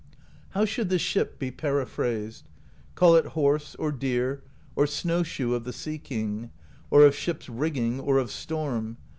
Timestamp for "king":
5.99-6.49